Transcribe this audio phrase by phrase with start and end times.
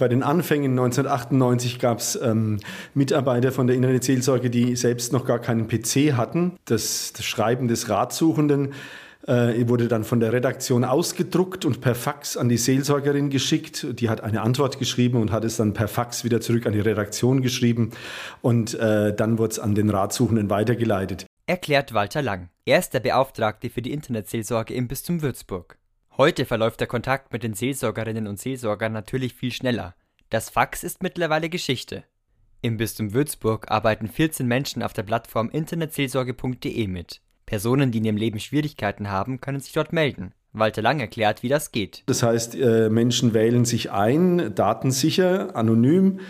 [0.00, 2.58] Bei den Anfängen 1998 gab es ähm,
[2.94, 6.56] Mitarbeiter von der Internetseelsorge, die selbst noch gar keinen PC hatten.
[6.64, 8.72] Das, das Schreiben des Ratsuchenden
[9.26, 13.86] äh, wurde dann von der Redaktion ausgedruckt und per Fax an die Seelsorgerin geschickt.
[14.00, 16.80] Die hat eine Antwort geschrieben und hat es dann per Fax wieder zurück an die
[16.80, 17.90] Redaktion geschrieben.
[18.40, 21.26] Und äh, dann wurde es an den Ratsuchenden weitergeleitet.
[21.46, 22.48] Erklärt Walter Lang.
[22.64, 25.79] Er ist der Beauftragte für die Internetseelsorge im Bistum Würzburg.
[26.16, 29.94] Heute verläuft der Kontakt mit den Seelsorgerinnen und Seelsorgern natürlich viel schneller.
[30.28, 32.04] Das Fax ist mittlerweile Geschichte.
[32.62, 37.22] Im Bistum Würzburg arbeiten 14 Menschen auf der Plattform internetseelsorge.de mit.
[37.46, 40.34] Personen, die in ihrem Leben Schwierigkeiten haben, können sich dort melden.
[40.52, 42.02] Walter Lang erklärt, wie das geht.
[42.06, 46.20] Das heißt, äh, Menschen wählen sich ein, datensicher, anonym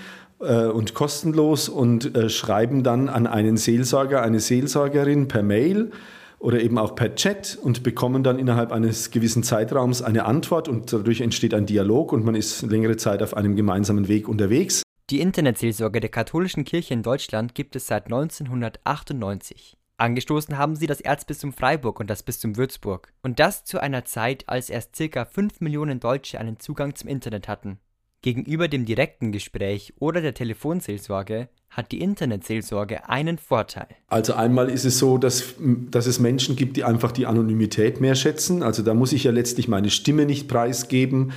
[0.41, 5.91] äh, und kostenlos und äh, schreiben dann an einen Seelsorger, eine Seelsorgerin per Mail
[6.41, 10.93] oder eben auch per Chat und bekommen dann innerhalb eines gewissen Zeitraums eine Antwort und
[10.93, 14.83] dadurch entsteht ein Dialog und man ist längere Zeit auf einem gemeinsamen Weg unterwegs.
[15.11, 19.77] Die Internetseelsorge der katholischen Kirche in Deutschland gibt es seit 1998.
[19.99, 23.13] Angestoßen haben sie das Erzbistum Freiburg und das Bistum Würzburg.
[23.23, 25.27] Und das zu einer Zeit, als erst ca.
[25.27, 27.81] 5 Millionen Deutsche einen Zugang zum Internet hatten.
[28.23, 33.87] Gegenüber dem direkten Gespräch oder der Telefonseelsorge hat die Internetseelsorge einen Vorteil.
[34.09, 38.17] Also einmal ist es so, dass, dass es Menschen gibt, die einfach die Anonymität mehr
[38.17, 38.63] schätzen.
[38.63, 41.33] Also da muss ich ja letztlich meine Stimme nicht preisgeben.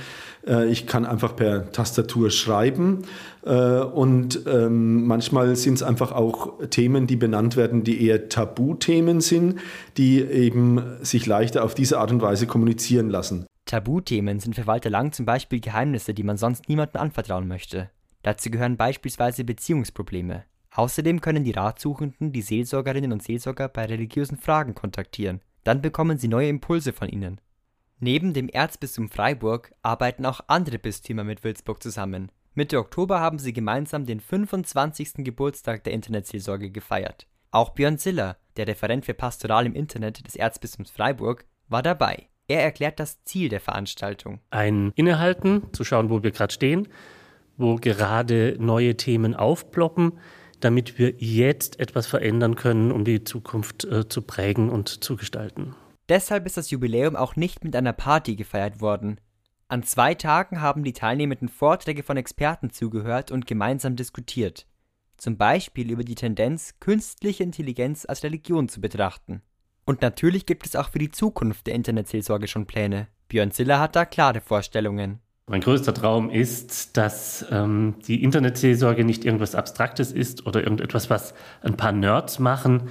[0.46, 3.02] Äh, ich kann einfach per Tastatur schreiben.
[3.44, 9.20] Äh, und ähm, manchmal sind es einfach auch Themen, die benannt werden, die eher Tabuthemen
[9.20, 9.60] sind,
[9.96, 13.46] die eben sich leichter auf diese Art und Weise kommunizieren lassen.
[13.66, 17.88] Tabuthemen sind für Walter Lang zum Beispiel Geheimnisse, die man sonst niemandem anvertrauen möchte.
[18.24, 20.44] Dazu gehören beispielsweise Beziehungsprobleme.
[20.70, 25.42] Außerdem können die Ratsuchenden die Seelsorgerinnen und Seelsorger bei religiösen Fragen kontaktieren.
[25.62, 27.38] Dann bekommen sie neue Impulse von ihnen.
[28.00, 32.32] Neben dem Erzbistum Freiburg arbeiten auch andere Bistümer mit Würzburg zusammen.
[32.54, 35.16] Mitte Oktober haben sie gemeinsam den 25.
[35.18, 37.26] Geburtstag der Internetseelsorge gefeiert.
[37.50, 42.28] Auch Björn Ziller, der Referent für Pastoral im Internet des Erzbistums Freiburg, war dabei.
[42.48, 44.40] Er erklärt das Ziel der Veranstaltung.
[44.50, 46.88] Ein Innehalten, zu schauen, wo wir gerade stehen,
[47.56, 50.18] wo gerade neue Themen aufploppen,
[50.60, 55.74] damit wir jetzt etwas verändern können, um die Zukunft äh, zu prägen und zu gestalten.
[56.08, 59.20] Deshalb ist das Jubiläum auch nicht mit einer Party gefeiert worden.
[59.68, 64.66] An zwei Tagen haben die Teilnehmenden Vorträge von Experten zugehört und gemeinsam diskutiert.
[65.16, 69.42] Zum Beispiel über die Tendenz, künstliche Intelligenz als Religion zu betrachten.
[69.86, 73.08] Und natürlich gibt es auch für die Zukunft der Internetseelsorge schon Pläne.
[73.28, 75.20] Björn Ziller hat da klare Vorstellungen.
[75.46, 81.34] Mein größter Traum ist, dass ähm, die Internetseelsorge nicht irgendwas Abstraktes ist oder irgendetwas, was
[81.60, 82.84] ein paar Nerds machen,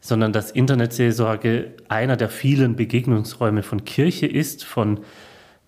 [0.00, 5.00] sondern dass Internetseelsorge einer der vielen Begegnungsräume von Kirche ist, von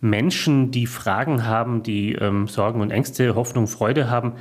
[0.00, 4.32] Menschen, die Fragen haben, die ähm, Sorgen und Ängste, Hoffnung, Freude haben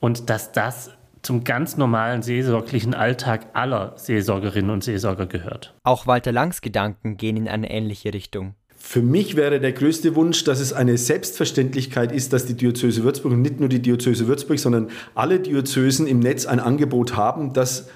[0.00, 0.90] und dass das
[1.22, 5.74] zum ganz normalen seelsorglichen Alltag aller Seelsorgerinnen und Seelsorger gehört.
[5.84, 8.54] Auch Walter Langs Gedanken gehen in eine ähnliche Richtung.
[8.88, 13.32] Für mich wäre der größte Wunsch, dass es eine Selbstverständlichkeit ist, dass die Diözese Würzburg
[13.32, 17.88] und nicht nur die Diözese Würzburg, sondern alle Diözesen im Netz ein Angebot haben, das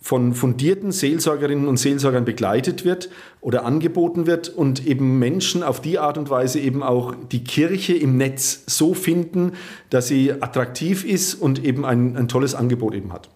[0.00, 5.98] von fundierten Seelsorgerinnen und Seelsorgern begleitet wird oder angeboten wird und eben Menschen auf die
[5.98, 9.54] Art und Weise eben auch die Kirche im Netz so finden,
[9.90, 13.28] dass sie attraktiv ist und eben ein, ein tolles Angebot eben hat.